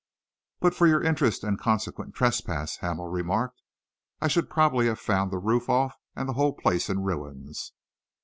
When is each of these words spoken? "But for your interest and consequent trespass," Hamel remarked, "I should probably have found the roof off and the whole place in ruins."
"But 0.61 0.73
for 0.73 0.87
your 0.87 1.03
interest 1.03 1.43
and 1.43 1.59
consequent 1.59 2.15
trespass," 2.15 2.77
Hamel 2.77 3.05
remarked, 3.09 3.61
"I 4.19 4.29
should 4.29 4.49
probably 4.49 4.87
have 4.87 4.97
found 4.99 5.29
the 5.29 5.37
roof 5.37 5.69
off 5.69 5.95
and 6.15 6.27
the 6.27 6.33
whole 6.33 6.53
place 6.53 6.89
in 6.89 7.03
ruins." 7.03 7.71